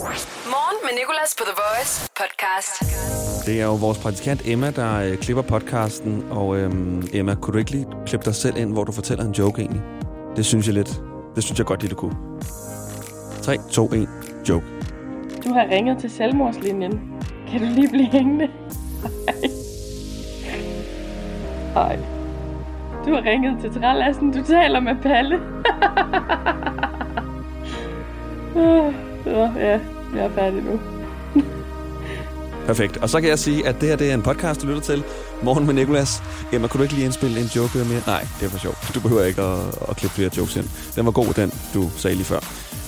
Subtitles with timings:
[0.00, 2.74] Morgen med Nicolas på The Voice podcast.
[3.46, 6.24] Det er jo vores praktikant Emma, der øh, klipper podcasten.
[6.30, 9.32] Og øhm, Emma, kunne du ikke lige klippe dig selv ind, hvor du fortæller en
[9.32, 9.82] joke egentlig?
[10.36, 11.00] Det synes jeg lidt.
[11.36, 12.16] Det synes jeg godt lige, du kunne.
[13.42, 14.08] 3, 2, 1,
[14.48, 14.66] joke.
[15.44, 17.00] Du har ringet til selvmordslinjen.
[17.50, 18.48] Kan du lige blive hængende?
[21.76, 21.82] Ej.
[21.82, 21.96] Ej.
[23.06, 24.32] Du har ringet til trælassen.
[24.32, 25.40] Du taler med Palle.
[28.56, 28.94] Åh,
[29.26, 29.80] Ja,
[30.14, 30.80] jeg er færdig nu.
[32.66, 32.96] Perfekt.
[32.96, 35.04] Og så kan jeg sige, at det her det er en podcast, du lytter til.
[35.42, 36.22] Morgen med Nicolas.
[36.52, 38.02] Emma, kunne du ikke lige indspille en joke mere?
[38.06, 38.90] Nej, det er for sjovt.
[38.94, 40.68] Du behøver ikke at, at klippe flere jokes ind.
[40.96, 42.40] Den var god, den du sagde lige før.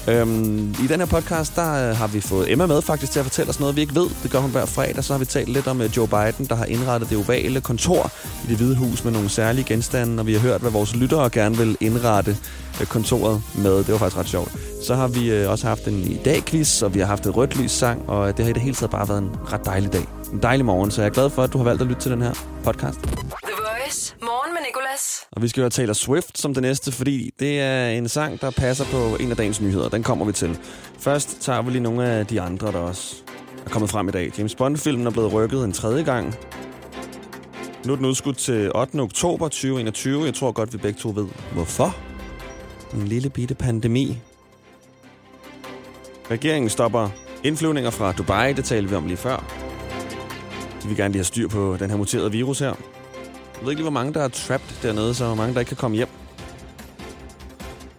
[0.09, 3.25] Øhm, I den her podcast, der øh, har vi fået Emma med faktisk til at
[3.25, 4.09] fortælle os noget, vi ikke ved.
[4.23, 5.05] Det gør hun hver fredag.
[5.05, 8.11] Så har vi talt lidt om øh, Joe Biden, der har indrettet det ovale kontor
[8.45, 10.21] i det hvide hus med nogle særlige genstande.
[10.21, 12.37] Og vi har hørt, hvad vores lyttere gerne vil indrette
[12.81, 13.77] øh, kontoret med.
[13.77, 14.53] Det var faktisk ret sjovt.
[14.87, 17.37] Så har vi øh, også haft en i dag quiz, og vi har haft et
[17.37, 19.65] rødt lys sang, og øh, det har i det hele taget bare været en ret
[19.67, 20.05] dejlig dag.
[20.33, 22.11] En dejlig morgen, så jeg er glad for, at du har valgt at lytte til
[22.11, 22.33] den her
[22.65, 22.99] podcast.
[23.03, 23.13] The
[23.69, 24.15] Voice.
[24.23, 25.12] Morgen med Nicolas.
[25.33, 28.51] Og vi skal høre Taylor Swift som det næste, fordi det er en sang, der
[28.51, 29.89] passer på en af dagens nyheder.
[29.89, 30.59] Den kommer vi til.
[30.99, 33.17] Først tager vi lige nogle af de andre, der også
[33.67, 34.33] er kommet frem i dag.
[34.39, 36.35] James Bond-filmen er blevet rykket en tredje gang.
[37.87, 39.01] Nu er den udskudt til 8.
[39.01, 40.25] oktober 2021.
[40.25, 41.97] Jeg tror godt, vi begge to ved, hvorfor.
[42.95, 44.19] En lille bitte pandemi.
[46.31, 47.09] Regeringen stopper
[47.45, 48.53] indflyvninger fra Dubai.
[48.53, 49.45] Det talte vi om lige før.
[50.83, 52.75] De vil gerne lige have styr på den her muterede virus her.
[53.63, 55.69] Jeg ved ikke lige, hvor mange, der er trapped dernede, så hvor mange, der ikke
[55.69, 56.09] kan komme hjem.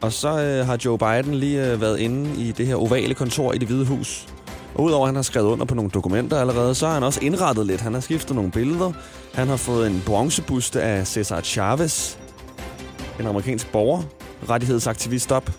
[0.02, 3.54] Og så øh, har Joe Biden lige øh, været inde i det her ovale kontor
[3.54, 4.28] i det hvide hus.
[4.76, 7.20] Og udover at han har skrevet under på nogle dokumenter allerede, så har han også
[7.22, 7.82] indrettet lidt.
[7.82, 8.92] Han har skiftet nogle billeder.
[9.34, 12.18] Han har fået en bronzebuste af Cesar Chavez,
[13.20, 14.04] en amerikansk borger,
[14.50, 15.52] rettighedsaktivist op.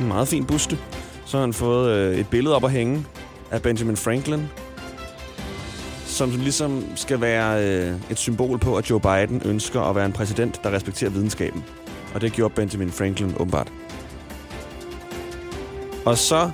[0.00, 0.78] En meget fin buste.
[1.26, 3.06] Så har han fået øh, et billede op at hænge
[3.50, 4.48] af Benjamin Franklin,
[6.20, 10.12] som ligesom skal være øh, et symbol på, at Joe Biden ønsker at være en
[10.12, 11.64] præsident, der respekterer videnskaben.
[12.14, 13.72] Og det gjorde Benjamin Franklin åbenbart.
[16.04, 16.50] Og så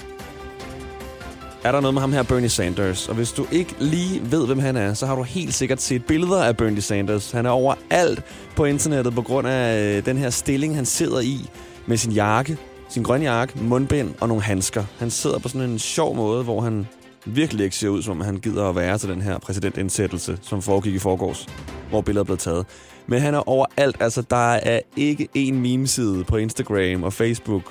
[1.64, 3.08] er der noget med ham her, Bernie Sanders.
[3.08, 6.04] Og hvis du ikke lige ved, hvem han er, så har du helt sikkert set
[6.04, 7.30] billeder af Bernie Sanders.
[7.30, 8.22] Han er overalt
[8.56, 11.50] på internettet på grund af øh, den her stilling, han sidder i
[11.86, 12.56] med sin jakke,
[12.88, 14.84] sin grønne jakke, mundbind og nogle handsker.
[14.98, 16.86] Han sidder på sådan en sjov måde, hvor han
[17.26, 20.62] virkelig ikke ser ud, som om han gider at være til den her præsidentindsættelse, som
[20.62, 21.46] foregik i forgårs,
[21.90, 22.66] hvor billedet er blevet taget.
[23.06, 23.96] Men han er overalt.
[24.00, 27.62] Altså, der er ikke en memeside på Instagram og Facebook,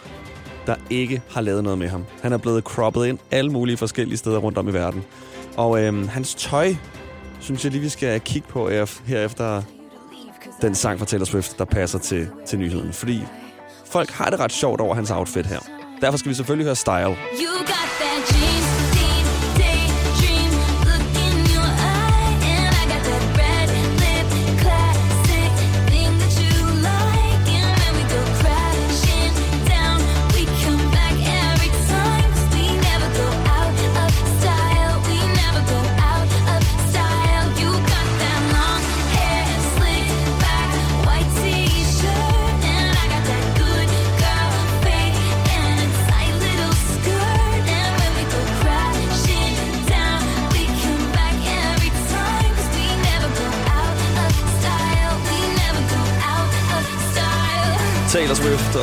[0.66, 2.06] der ikke har lavet noget med ham.
[2.22, 5.04] Han er blevet croppet ind alle mulige forskellige steder rundt om i verden.
[5.58, 6.76] Og øhm, hans tøj,
[7.40, 8.70] synes jeg lige, vi skal kigge på
[9.06, 9.62] herefter
[10.62, 12.94] den sang fra Taylor Swift, der passer til, til nyheden.
[12.94, 13.22] Fordi
[13.86, 15.60] folk har det ret sjovt over hans outfit her.
[16.02, 17.06] Derfor skal vi selvfølgelig høre Style.
[17.06, 17.95] You got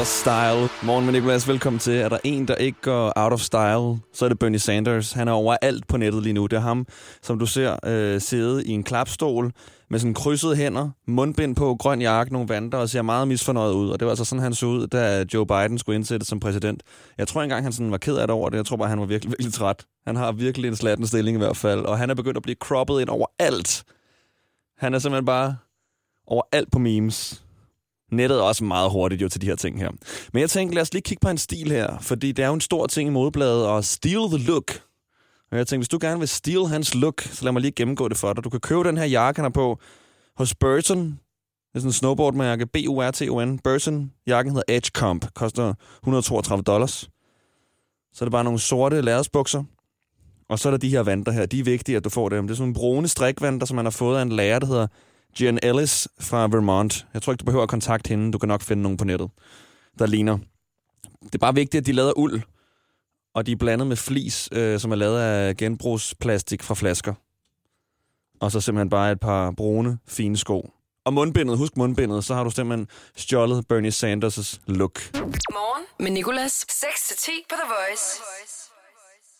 [0.01, 0.69] of Style.
[0.83, 1.93] Morgen med Nicolas, velkommen til.
[1.93, 5.13] Er der en, der ikke går out of style, så er det Bernie Sanders.
[5.13, 6.47] Han er overalt på nettet lige nu.
[6.47, 6.87] Det er ham,
[7.23, 9.53] som du ser øh, sidde i en klapstol
[9.91, 13.91] med sådan krydsede hænder, mundbind på, grøn jakke, nogle vanter og ser meget misfornøjet ud.
[13.91, 16.83] Og det var altså sådan, han så ud, da Joe Biden skulle indsættes som præsident.
[17.19, 18.57] Jeg tror engang, han sådan var ked af det over det.
[18.57, 19.85] Jeg tror bare, han var virkelig, virkelig træt.
[20.07, 21.81] Han har virkelig en slatten stilling i hvert fald.
[21.81, 23.85] Og han er begyndt at blive croppet ind overalt.
[24.79, 25.57] Han er simpelthen bare
[26.27, 27.42] overalt på memes.
[28.13, 29.91] Nettet er også meget hurtigt jo til de her ting her.
[30.33, 32.55] Men jeg tænkte, lad os lige kigge på en stil her, fordi det er jo
[32.55, 34.73] en stor ting i modebladet at steal the look.
[35.51, 38.09] Og jeg tænkte, hvis du gerne vil steal hans look, så lad mig lige gennemgå
[38.09, 38.45] det for dig.
[38.45, 39.79] Du kan købe den her jakke, han har på
[40.37, 40.99] hos Burton.
[40.99, 43.59] Det er sådan en snowboardmærke, B-U-R-T-O-N.
[43.59, 44.13] Burton.
[44.27, 45.35] Jakken hedder Edge Comp.
[45.35, 47.11] Koster 132 dollars.
[48.13, 49.65] Så er det bare nogle sorte lærredsbukser.
[50.49, 51.47] Og så er der de her vanter her.
[51.47, 52.47] De er vigtige, at du får dem.
[52.47, 54.87] Det er sådan nogle brune strikvanter, som man har fået af en lærer, der hedder
[55.41, 57.07] Jen Ellis fra Vermont.
[57.15, 58.33] Jeg tror ikke, du behøver at kontakte hende.
[58.33, 59.31] Du kan nok finde nogen på nettet,
[59.99, 60.39] der ligner.
[61.23, 62.43] Det er bare vigtigt, at de lader uld.
[63.35, 67.15] Og de er blandet med flis, øh, som er lavet af genbrugsplastik fra flasker.
[68.41, 70.71] Og så simpelthen bare et par brune, fine sko.
[71.05, 75.01] Og mundbindet, husk mundbindet, så har du simpelthen stjålet Bernie Sanders' look.
[75.53, 76.65] Morgen med Nicolas.
[76.71, 78.21] 6-10 på The Voice.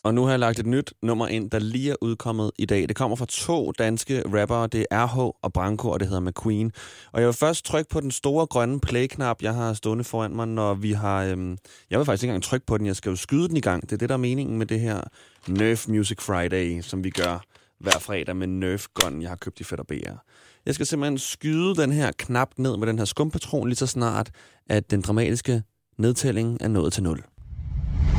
[0.03, 2.87] Og nu har jeg lagt et nyt nummer ind, der lige er udkommet i dag.
[2.87, 4.67] Det kommer fra to danske rappere.
[4.67, 6.71] Det er RH og Branko, og det hedder McQueen.
[7.11, 10.47] Og jeg vil først trykke på den store grønne play-knap, jeg har stående foran mig,
[10.47, 11.23] når vi har...
[11.23, 11.57] Øhm,
[11.89, 12.85] jeg vil faktisk ikke engang trykke på den.
[12.85, 13.81] Jeg skal jo skyde den i gang.
[13.81, 15.01] Det er det, der er meningen med det her
[15.47, 17.43] Nerf Music Friday, som vi gør
[17.79, 20.23] hver fredag med Nerf Gun, jeg har købt i Fætter BR.
[20.65, 24.31] Jeg skal simpelthen skyde den her knap ned med den her skumpatron lige så snart,
[24.69, 25.63] at den dramatiske
[25.97, 27.23] nedtælling er nået til 0.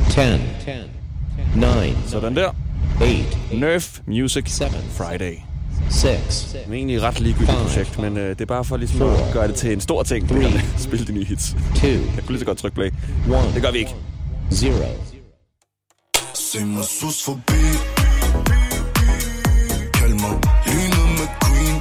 [0.09, 0.21] 10,
[1.55, 2.49] 9, Sådan der.
[3.01, 4.83] 8, Nerf Music Seven.
[4.97, 5.33] Friday.
[5.89, 9.01] 6, Det er egentlig et ret ligegyldigt projekt, men øh, det er bare for ligesom
[9.01, 11.55] at gøre det til en stor ting, med at spille de nye hits.
[11.75, 12.87] 2, Jeg kunne lige så godt trykke play.
[12.87, 12.93] 1,
[13.53, 13.95] Det gør vi ikke.
[14.51, 14.73] 0.
[16.33, 17.63] Se mig sus forbi
[19.93, 20.33] Kald mig
[20.67, 21.75] lynet med Queen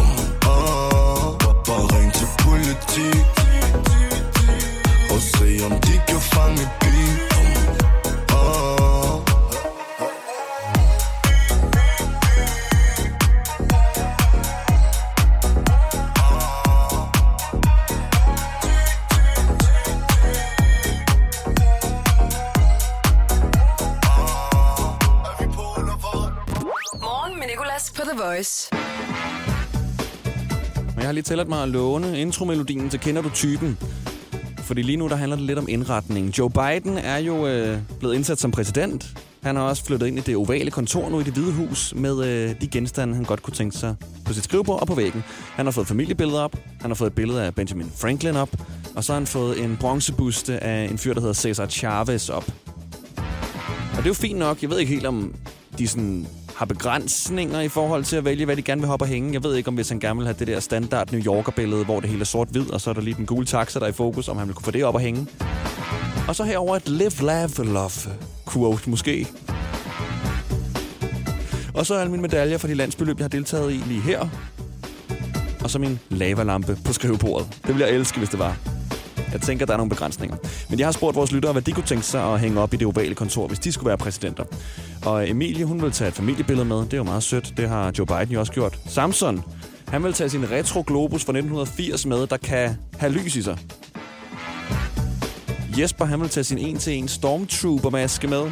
[0.00, 3.08] ah, bare- Bare ring til politi
[5.12, 7.12] Og se om de kan fange bil
[28.38, 28.68] Voice.
[30.86, 33.78] Men jeg har lige tilladt mig at låne intromelodien til Kender du typen?
[34.58, 36.38] Fordi lige nu der handler det lidt om indretning.
[36.38, 39.18] Joe Biden er jo øh, blevet indsat som præsident.
[39.42, 42.24] Han har også flyttet ind i det ovale kontor nu i det hvide hus med
[42.24, 43.94] øh, de genstande, han godt kunne tænke sig
[44.24, 45.24] på sit skrivebord og på væggen.
[45.52, 48.50] Han har fået familiebilleder op, han har fået et billede af Benjamin Franklin op,
[48.96, 52.44] og så har han fået en bronzebuste af en fyr, der hedder Cesar Chavez op.
[53.90, 54.62] Og det er jo fint nok.
[54.62, 55.34] Jeg ved ikke helt, om
[55.78, 56.26] de sådan
[56.58, 59.32] har begrænsninger i forhold til at vælge, hvad de gerne vil hoppe og hænge.
[59.32, 62.00] Jeg ved ikke, om hvis han gerne vil have det der standard New Yorker-billede, hvor
[62.00, 63.92] det hele er sort-hvid, og så er der lige den gule taxa, der er i
[63.92, 65.26] fokus, om han vil kunne få det op og hænge.
[66.28, 67.90] Og så herover et live, laugh, love
[68.52, 69.26] quote, måske.
[71.74, 74.28] Og så alle mine medaljer for de landsbyløb, jeg har deltaget i lige her.
[75.64, 77.48] Og så min lavalampe på skrivebordet.
[77.66, 78.77] Det ville jeg elske, hvis det var.
[79.32, 80.36] Jeg tænker, der er nogle begrænsninger.
[80.68, 82.76] Men jeg har spurgt vores lyttere, hvad de kunne tænke sig at hænge op i
[82.76, 84.44] det ovale kontor, hvis de skulle være præsidenter.
[85.04, 86.76] Og Emilie, hun vil tage et familiebillede med.
[86.76, 87.52] Det er jo meget sødt.
[87.56, 88.78] Det har Joe Biden jo også gjort.
[88.86, 89.44] Samson,
[89.88, 93.58] han vil tage sin retro globus fra 1980 med, der kan have lys i sig.
[95.78, 98.50] Jesper, han vil tage sin 1-til-1 Stormtrooper-maske med.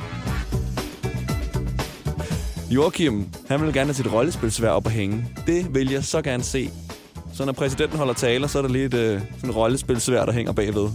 [2.70, 5.26] Joachim, han vil gerne have sit rollespilsvær op at hænge.
[5.46, 6.70] Det vil jeg så gerne se.
[7.36, 10.52] Så når præsidenten holder taler, så er der lige et øh, sådan rollespilsvær, der hænger
[10.52, 10.88] bagved.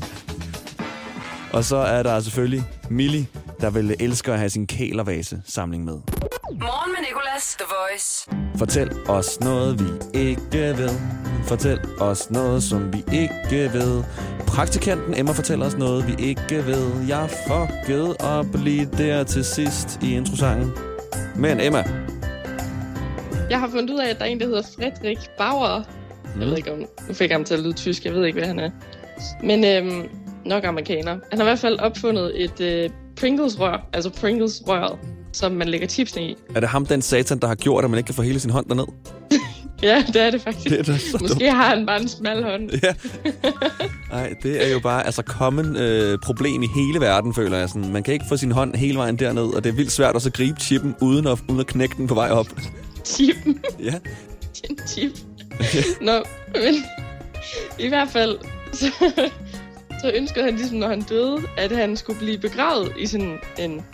[1.54, 3.28] Og så er der selvfølgelig Millie,
[3.60, 5.94] der vil elske at have sin kælervase samling med.
[5.94, 8.30] Morgen med Nicolas, The Voice.
[8.58, 10.90] Fortæl os noget, vi ikke ved.
[11.44, 14.04] Fortæl os noget, som vi ikke ved.
[14.48, 16.92] Praktikanten Emma fortæller os noget, vi ikke ved.
[17.08, 20.72] Jeg fuckede op lige der til sidst i introsangen.
[21.36, 21.84] Men Emma,
[23.50, 26.01] Jeg har fundet ud af, at der er en, der hedder Frederik Bauer.
[26.40, 26.80] Jeg ved ikke om...
[27.08, 28.06] Nu fik ham til at lyde tysk.
[28.06, 28.70] Jeg ved ikke, hvad han er.
[29.44, 30.10] Men øhm,
[30.46, 31.12] nok amerikaner.
[31.12, 33.88] Han har i hvert fald opfundet et øh, Pringles-rør.
[33.94, 35.00] Altså Pringles-røret,
[35.34, 36.36] som man lægger chipsene i.
[36.56, 38.52] er det ham, den satan, der har gjort, at man ikke kan få hele sin
[38.52, 38.86] hånd derned?
[39.84, 40.70] Ja, det er det faktisk.
[40.70, 41.22] Det er så dumt.
[41.22, 42.70] Måske har han bare en smal hånd.
[42.84, 42.94] Ja.
[44.12, 47.70] Nej, det er jo bare altså common øh, problem i hele verden, føler jeg.
[47.70, 50.16] Sådan, man kan ikke få sin hånd hele vejen derned, og det er vildt svært
[50.16, 52.48] at så gribe chippen uden at, uden at knække den på vej op.
[53.06, 53.60] Chippen.
[53.80, 53.94] Ja.
[54.70, 55.12] en chip.
[56.02, 56.76] Nå, men
[57.80, 58.38] i hvert fald,
[58.74, 58.86] så,
[60.02, 63.86] så ønskede han ligesom, når han døde, at han skulle blive begravet i sådan en,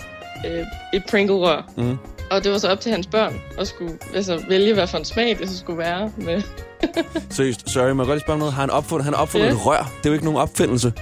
[0.48, 1.62] øh, et Pringle-rør.
[1.78, 1.98] Mm.
[2.32, 5.06] Og det var så op til hans børn at skulle altså, vælge, hvad for en
[5.06, 6.12] smag det så skulle være.
[6.18, 6.42] Med.
[7.30, 8.54] Seriøst, sorry, må jeg godt lige spørge om noget?
[8.54, 9.52] Har han opfundet, han opfundet Ja.
[9.52, 9.78] et rør?
[9.98, 10.94] Det er jo ikke nogen opfindelse.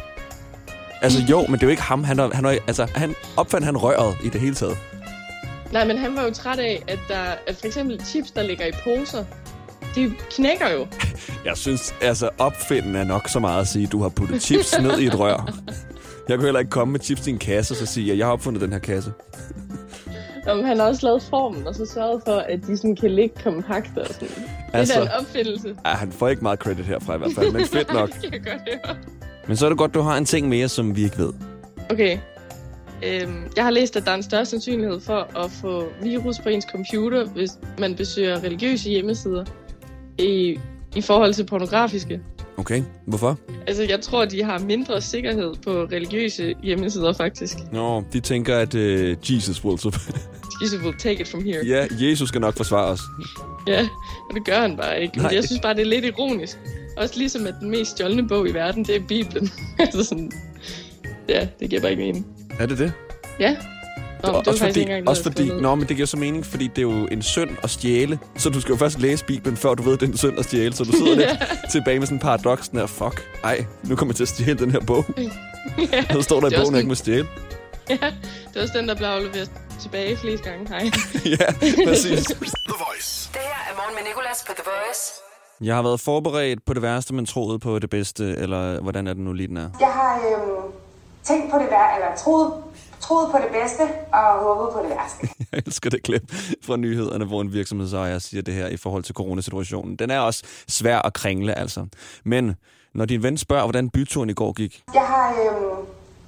[1.01, 2.03] Altså jo, men det er jo ikke ham.
[2.03, 4.77] Han, er, han, er, altså, han opfandt han røret i det hele taget.
[5.72, 8.65] Nej, men han var jo træt af, at, der, at for eksempel chips, der ligger
[8.65, 9.25] i poser,
[9.96, 10.88] de knækker jo.
[11.46, 14.80] Jeg synes, altså opfinden er nok så meget at sige, at du har puttet chips
[14.82, 15.54] ned i et rør.
[16.30, 18.25] Jeg kunne heller ikke komme med chips i en kasse og så sige, at jeg
[18.25, 19.14] har opfundet den her kasse.
[20.48, 23.36] Om han har også lavet formen, og så sørget for, at de sådan kan ligge
[23.44, 24.28] kompakt og sådan.
[24.28, 24.38] Det
[24.74, 25.75] er Altså- en opfindelse.
[25.86, 28.10] Ja, han får ikke meget credit herfra i hvert fald, men fedt nok.
[28.22, 28.96] Det kan jeg godt høre.
[29.48, 31.34] Men så er det godt, du har en ting mere, som vi ikke ved.
[31.90, 32.18] Okay.
[33.04, 36.50] Øhm, jeg har læst, at der er en større sandsynlighed for at få virus på
[36.50, 39.46] ens computer, hvis man besøger religiøse hjemmesider
[40.19, 40.60] i,
[40.95, 42.22] i forhold til pornografiske.
[42.57, 43.39] Okay, hvorfor?
[43.67, 47.57] Altså, jeg tror, de har mindre sikkerhed på religiøse hjemmesider, faktisk.
[47.72, 49.79] Nå, de tænker, at uh, Jesus will.
[50.62, 51.65] Jesus will take it from here.
[51.65, 53.01] Ja, Jesus skal nok forsvare os.
[53.67, 53.88] Ja,
[54.29, 55.17] og det gør han bare ikke.
[55.17, 55.24] Nej.
[55.24, 55.36] Nej.
[55.36, 56.57] Jeg synes bare, det er lidt ironisk.
[56.98, 59.51] Også ligesom, at den mest stjålne bog i verden, det er Bibelen.
[59.79, 60.31] altså sådan...
[61.29, 62.27] Ja, det giver bare ikke mening.
[62.60, 62.93] Er det det?
[63.39, 63.55] Ja,
[64.24, 65.62] Nå, var også fordi, engang også fordi, troede.
[65.62, 68.19] nå, men det giver så mening, fordi det er jo en synd at stjæle.
[68.38, 70.39] Så du skal jo først læse Bibelen, før du ved, at det er en synd
[70.39, 70.74] at stjæle.
[70.74, 71.29] Så du sidder lidt
[71.72, 74.72] tilbage med sådan en paradoks, her, fuck, ej, nu kommer jeg til at stjæle den
[74.72, 75.05] her bog.
[76.10, 77.27] Og så står der i bogen, at jeg ikke må stjæle.
[77.89, 77.95] Ja,
[78.53, 80.67] det er også den, der blev afleveret tilbage flest gange.
[80.67, 80.84] Hej.
[81.39, 81.53] ja,
[81.88, 82.24] præcis.
[82.25, 83.29] The Voice.
[83.34, 85.12] Det her er morgen med Nicolas på The Voice.
[85.62, 89.13] Jeg har været forberedt på det værste, men troet på det bedste, eller hvordan er
[89.13, 89.69] det nu lige, den er?
[89.79, 90.72] Jeg har øhm,
[91.24, 92.53] tænkt på det værste, eller troet,
[93.02, 93.82] troet på det bedste
[94.14, 95.28] og håbet på det værste.
[95.52, 96.32] Jeg elsker det klip
[96.64, 99.96] fra nyhederne, hvor en virksomhedsejer siger det her i forhold til coronasituationen.
[99.96, 101.86] Den er også svær at kringle, altså.
[102.25, 102.56] Men
[102.94, 105.86] når din ven spørger, hvordan byturen i går gik, Jeg har øhm,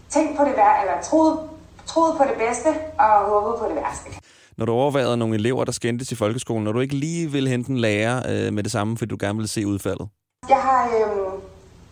[0.09, 1.39] tænkt på det værste, eller troet,
[1.85, 2.67] troet på det bedste
[2.99, 4.09] og håbet på det værste.
[4.57, 7.71] når du overvejede nogle elever, der skændtes i folkeskolen, når du ikke lige ville hente
[7.71, 10.07] en lærer øh, med det samme, fordi du gerne ville se udfaldet.
[10.49, 11.41] Jeg har øhm,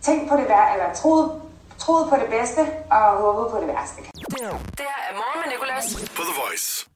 [0.02, 1.30] tænkt på det værste, eller troet,
[1.78, 4.00] troet på det bedste og håbet på det værste.
[4.30, 5.86] Det her er morgen med Nicolas.
[6.16, 6.86] På The Voice.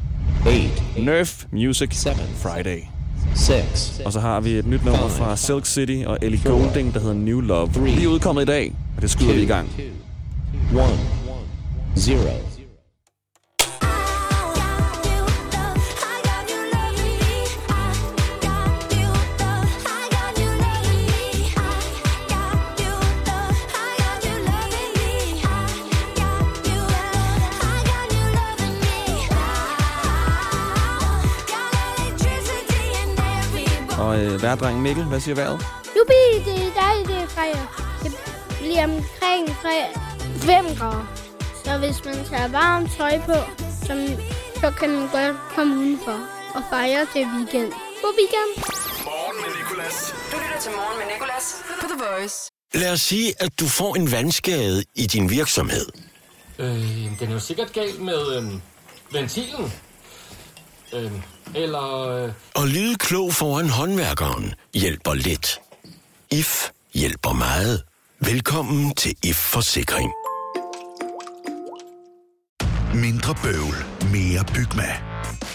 [0.47, 2.29] 8, Nerf Music Seven.
[2.37, 2.81] Friday.
[3.37, 7.01] 6, Og så har vi et nyt nummer fra Silk City og Ellie Goulding, der
[7.01, 7.71] hedder New Love.
[7.87, 9.69] Lige udkommet i dag, og det skyder vi i gang.
[9.79, 9.93] 1,
[10.73, 10.85] 0.
[33.99, 35.61] Og øh, værdrengen Mikkel, hvad siger vejret?
[35.97, 37.67] Jubi, det er dejligt, det er fredag.
[38.03, 38.13] Det
[38.61, 39.99] bliver omkring fre-
[40.39, 41.07] 5 grader.
[41.65, 43.39] Så hvis man tager varmt tøj på,
[43.87, 44.17] så,
[44.61, 46.19] så kan man godt komme udenfor
[46.55, 47.73] og fejre det weekend.
[48.03, 48.51] God weekend!
[49.05, 50.15] Morgen med Nicolas.
[50.33, 52.37] Du lytter til morgen med Nicolas på The Voice.
[52.75, 55.87] Lad os sige, at du får en vandskade i din virksomhed.
[56.59, 58.45] Øh, den er jo sikkert galt med øh,
[59.13, 59.73] ventilen.
[60.95, 61.11] Øh,
[61.55, 62.09] eller...
[62.09, 65.59] Øh, Og lyde klog foran håndværkeren hjælper lidt.
[66.31, 67.83] IF hjælper meget.
[68.21, 70.11] Velkommen til IF Forsikring.
[72.95, 73.75] Mindre bøvl,
[74.13, 74.89] mere Bygma.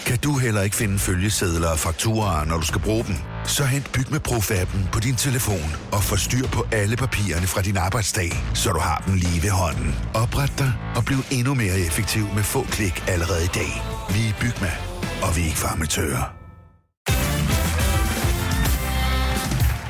[0.06, 3.14] Kan du heller ikke finde følgesedler og fakturer, når du skal bruge dem?
[3.44, 7.76] Så hent Bygma Pro-appen på din telefon og få styr på alle papirerne fra din
[7.76, 9.94] arbejdsdag, så du har dem lige ved hånden.
[10.14, 13.82] Opret dig og bliv endnu mere effektiv med få klik allerede i dag.
[14.14, 14.72] Vi er Bygma,
[15.22, 16.34] og vi er ikke farmatører.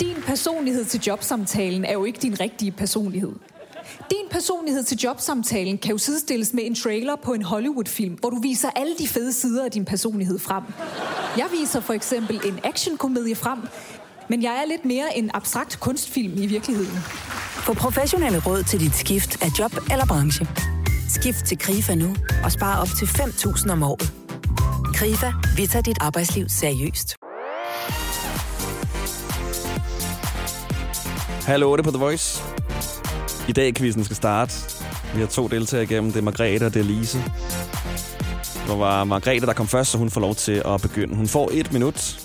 [0.00, 3.32] Din personlighed til jobsamtalen er jo ikke din rigtige personlighed.
[4.10, 8.40] Din personlighed til jobsamtalen kan jo sidestilles med en trailer på en Hollywood-film, hvor du
[8.40, 10.64] viser alle de fede sider af din personlighed frem.
[11.36, 13.58] Jeg viser for eksempel en actionkomedie frem,
[14.28, 16.98] men jeg er lidt mere en abstrakt kunstfilm i virkeligheden.
[17.66, 20.46] Få professionelle råd til dit skift af job eller branche.
[21.08, 24.19] Skift til KRIFA nu og spar op til 5.000 om året.
[25.00, 27.16] KRIFA, vi tager dit arbejdsliv seriøst.
[31.46, 32.42] Hallo, det er på The Voice.
[33.48, 34.54] I dag quizzen skal starte.
[35.14, 36.12] Vi har to deltagere igennem.
[36.12, 37.18] Det er Margrethe og det er Lise.
[38.68, 41.16] Det var Margrethe, der kom først, så hun får lov til at begynde.
[41.16, 42.20] Hun får et minut,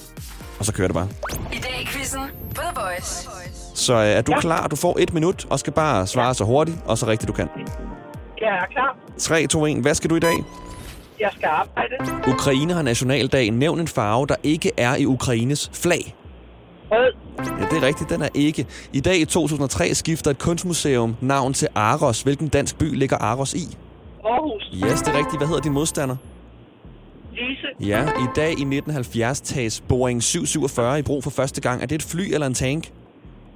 [0.59, 1.07] og så kører det bare.
[1.53, 2.21] I dag i quizzen
[2.55, 3.29] på The Voice.
[3.75, 4.39] Så øh, er du ja.
[4.39, 4.67] klar?
[4.67, 6.33] Du får et minut, og skal bare svare ja.
[6.33, 7.49] så hurtigt, og så rigtigt du kan.
[8.41, 8.97] Jeg er klar.
[9.17, 9.81] 3, 2, 1.
[9.81, 10.43] Hvad skal du i dag?
[11.19, 11.95] Jeg skal arbejde.
[12.27, 13.51] Ukraine har nationaldag.
[13.51, 16.15] Nævn en farve, der ikke er i Ukraines flag.
[16.91, 17.13] Rød.
[17.59, 18.09] Ja, det er rigtigt.
[18.09, 18.65] Den er ikke.
[18.93, 22.21] I dag i 2003 skifter et kunstmuseum navn til Aros.
[22.21, 23.77] Hvilken dansk by ligger Aros i?
[24.25, 24.71] Aarhus.
[24.73, 25.37] Yes, det er rigtigt.
[25.37, 26.15] Hvad hedder din modstander?
[27.31, 27.67] Lise.
[27.89, 31.81] Ja, i dag i 1970 tages Boeing 747 i brug for første gang.
[31.81, 32.83] Er det et fly eller en tank?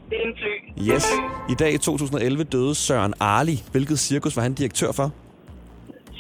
[0.10, 0.94] Det er en fly.
[0.94, 1.06] Yes.
[1.50, 3.64] I dag i 2011 døde Søren Arli.
[3.72, 5.12] Hvilket cirkus var han direktør for?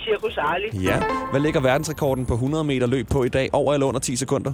[0.09, 0.83] Cirkus Arli.
[0.83, 1.03] Ja.
[1.31, 3.49] Hvad ligger verdensrekorden på 100 meter løb på i dag?
[3.53, 4.53] Over eller under 10 sekunder?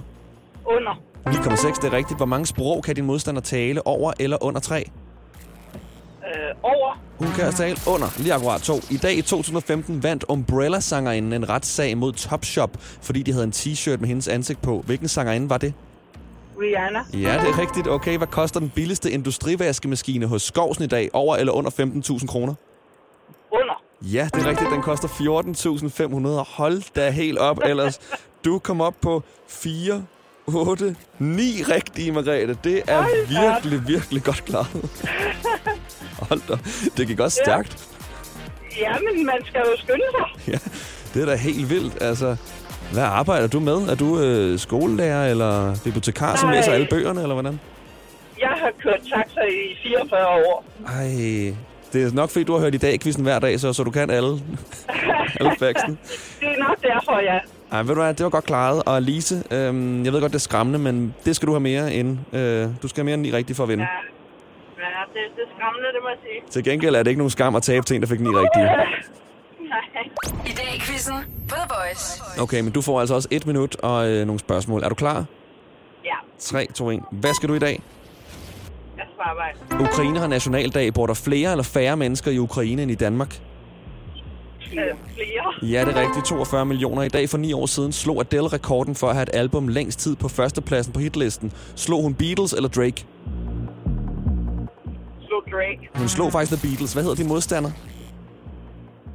[0.66, 1.00] Under.
[1.28, 2.18] 9,6, det er rigtigt.
[2.18, 3.86] Hvor mange sprog kan din modstander tale?
[3.86, 4.90] Over eller under 3?
[6.26, 6.32] Øh,
[6.62, 7.00] over.
[7.18, 8.74] Hun kan tale under, lige akkurat to.
[8.90, 13.96] I dag i 2015 vandt Umbrella-sangerinden en retssag mod Topshop, fordi de havde en t-shirt
[14.00, 14.82] med hendes ansigt på.
[14.86, 15.74] Hvilken sangerinde var det?
[16.60, 16.98] Rihanna.
[17.12, 17.88] Ja, det er rigtigt.
[17.88, 21.10] Okay, hvad koster den billigste industrivaskemaskine hos Skovsen i dag?
[21.12, 22.54] Over eller under 15.000 kroner?
[24.02, 24.70] Ja, det er rigtigt.
[24.70, 26.56] Den koster 14.500.
[26.56, 28.00] Hold da helt op, ellers.
[28.44, 30.02] Du kom op på 4,
[30.46, 32.56] 8, 9 rigtige, Margrethe.
[32.64, 33.06] Det er da.
[33.28, 34.90] virkelig, virkelig godt klaret.
[36.28, 36.58] Hold da.
[36.96, 37.44] Det gik også Ja.
[37.44, 37.88] stærkt.
[38.80, 40.48] Ja, men man skal jo skynde sig.
[40.52, 40.58] Ja,
[41.14, 42.02] det er da helt vildt.
[42.02, 42.36] Altså,
[42.92, 43.76] hvad arbejder du med?
[43.88, 46.56] Er du øh, skolelærer eller bibliotekar, som Nej.
[46.58, 47.60] læser alle bøgerne, eller hvordan?
[48.40, 50.64] Jeg har kørt taxa i 44 år.
[50.86, 51.54] Ej,
[51.92, 53.90] Det er nok fordi, du har hørt i dag quizzen hver dag, så, så du
[53.90, 54.40] kan alle,
[55.40, 55.98] alle factsen.
[56.40, 57.38] Det er nok derfor, ja.
[57.72, 58.82] Ej, ved du hvad, det var godt klaret.
[58.86, 61.92] Og Lise, øhm, jeg ved godt, det er skræmmende, men det skal du have mere
[61.94, 62.18] end.
[62.32, 63.84] Øh, du skal have mere end ni rigtige for at vinde.
[63.84, 63.88] Ja,
[64.78, 66.50] ja det, det er skræmmende, det må jeg sige.
[66.52, 68.64] Til gengæld er det ikke nogen skam at tabe til en, der fik ni rigtige.
[68.64, 70.08] Nej.
[70.46, 71.14] I dag i quizzen
[71.48, 72.22] på The Voice.
[72.42, 74.82] Okay, men du får altså også et minut og øh, nogle spørgsmål.
[74.82, 75.24] Er du klar?
[76.04, 77.00] Ja, 3, 2, 1.
[77.10, 77.82] Hvad skal du i dag?
[79.16, 79.58] På arbejde.
[79.90, 80.94] Ukraine har nationaldag.
[80.94, 83.40] Bor der flere eller færre mennesker i Ukraine end i Danmark?
[84.72, 84.78] Øh,
[85.14, 85.70] flere.
[85.72, 86.26] Ja, det er rigtigt.
[86.26, 87.02] 42 millioner.
[87.02, 89.98] I dag for ni år siden slog Adele rekorden for at have et album længst
[90.00, 91.52] tid på førstepladsen på hitlisten.
[91.76, 93.06] Slog hun Beatles eller Drake?
[95.26, 95.88] Slå Drake.
[95.94, 96.92] Hun slog faktisk The Beatles.
[96.92, 97.70] Hvad hedder din modstander?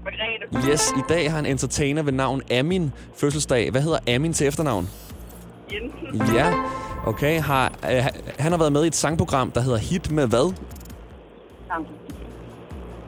[0.03, 0.72] Margrethe.
[0.72, 3.72] Yes, i dag har en entertainer ved navn Amin fødselsdag.
[3.72, 4.89] Hvad hedder Amin til efternavn?
[5.74, 6.36] Jensen.
[6.36, 6.54] Ja,
[7.06, 7.42] okay.
[7.42, 8.06] Har, øh,
[8.40, 10.54] han har været med i et sangprogram, der hedder Hit med hvad?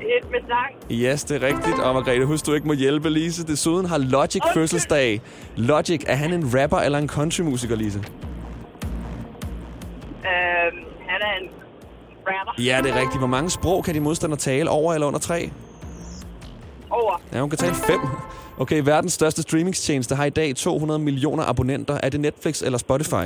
[0.01, 0.91] Et med sang.
[0.91, 1.79] Yes, det er rigtigt.
[1.79, 3.47] Og Margrethe, husk du ikke må hjælpe Lise.
[3.47, 4.53] Desuden har Logic Okay.
[4.53, 5.21] fødselsdag.
[5.55, 7.99] Logic, er han en rapper eller en countrymusiker, Lise?
[7.99, 8.05] Øhm,
[11.07, 11.49] han er en
[12.27, 12.63] rapper.
[12.63, 13.17] Ja, det er rigtigt.
[13.17, 14.69] Hvor mange sprog kan de modstandere tale?
[14.69, 15.51] Over eller under tre?
[16.89, 17.21] Over.
[17.33, 17.99] Ja, hun kan tale fem.
[18.57, 21.99] Okay, verdens største streamingstjeneste har i dag 200 millioner abonnenter.
[22.03, 23.25] Er det Netflix eller Spotify?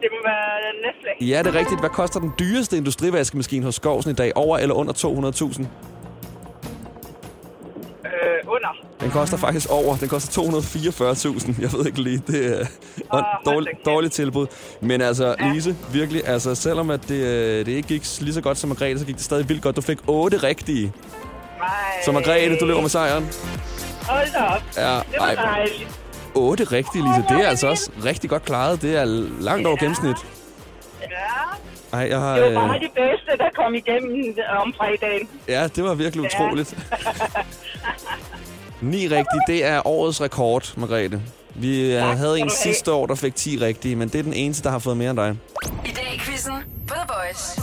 [0.00, 1.28] Det må være Netflix.
[1.28, 1.80] Ja, det er rigtigt.
[1.80, 4.32] Hvad koster den dyreste industrivaskemaskine hos Skovsen i dag?
[4.34, 5.62] Over eller under 200.000?
[8.06, 8.86] Øh, under.
[9.00, 9.96] Den koster faktisk over.
[9.96, 11.62] Den koster 244.000.
[11.62, 12.22] Jeg ved ikke lige.
[12.26, 12.66] Det er
[13.10, 14.46] oh, dårligt, dårligt tilbud.
[14.80, 18.58] Men altså, Lise, virkelig, altså, selvom at det, øh, det ikke gik lige så godt
[18.58, 19.76] som Margrethe, så gik det stadig vildt godt.
[19.76, 20.92] Du fik otte rigtige.
[22.04, 23.30] Så Margrethe, du løber med sejren.
[24.02, 24.62] Hold da op.
[24.76, 25.34] Ja, det var ej.
[25.34, 25.88] dejligt.
[26.34, 27.24] Otte rigtige, Lise.
[27.28, 28.82] Det er altså også rigtig godt klaret.
[28.82, 29.04] Det er
[29.40, 30.16] langt over gennemsnit.
[31.00, 31.06] Ja.
[31.98, 32.36] Ej, jeg har...
[32.36, 35.28] Det var bare Øh, de bedste, der kom igennem øh, om fredagen.
[35.48, 36.44] ja, det var virkelig Ja.
[36.44, 36.74] utroligt.
[38.80, 41.22] Ni rigtige, det er årets rekord, Margrethe.
[41.54, 44.64] Vi øh, havde en sidste år, der fik 10 rigtige, men det er den eneste,
[44.64, 45.36] der har fået mere end dig.
[45.84, 46.52] I dag i quizzen
[46.86, 47.60] på The Voice.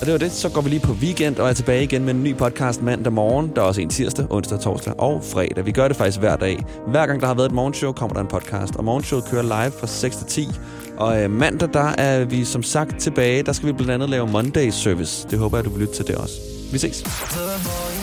[0.00, 0.32] Og det var det.
[0.32, 3.12] Så går vi lige på weekend og er tilbage igen med en ny podcast mandag
[3.12, 3.52] morgen.
[3.56, 5.66] Der er også en tirsdag, onsdag, torsdag og fredag.
[5.66, 6.64] Vi gør det faktisk hver dag.
[6.86, 8.76] Hver gang der har været et morgenshow, kommer der en podcast.
[8.76, 10.48] Og morgenshowet kører live fra 6 til 10.
[10.96, 13.42] Og øh, mandag, der er vi som sagt tilbage.
[13.42, 15.28] Der skal vi blandt andet lave Monday Service.
[15.30, 16.34] Det håber jeg, du vil lytte til det også.
[16.72, 17.00] Vi ses.
[17.00, 17.95] Hverdag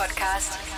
[0.00, 0.69] podcast.